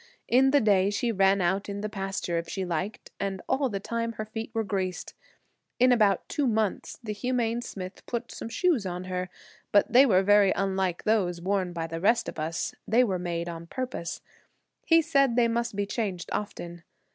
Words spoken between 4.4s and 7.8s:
were greased. In about two months the humane